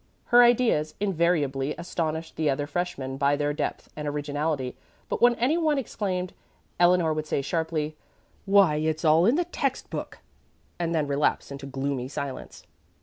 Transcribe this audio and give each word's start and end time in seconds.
Her 0.33 0.41
ideas 0.43 0.95
invariably 0.99 1.75
astonished 1.77 2.35
the 2.35 2.49
other 2.49 2.65
freshmen 2.65 3.17
by 3.17 3.35
their 3.35 3.53
depth 3.53 3.87
and 3.95 4.07
originality, 4.07 4.75
but 5.09 5.21
when 5.21 5.35
any 5.35 5.59
one 5.59 5.77
exclaimed, 5.77 6.33
Eleanor 6.79 7.13
would 7.13 7.27
say, 7.27 7.43
sharply, 7.43 7.95
"Why, 8.45 8.77
it's 8.77 9.05
all 9.05 9.27
in 9.27 9.35
the 9.35 9.45
text 9.45 9.91
book!" 9.91 10.17
and 10.79 10.95
then 10.95 11.05
relapse 11.05 11.51
into 11.51 11.67
gloomy 11.67 12.07
silence. 12.07 12.65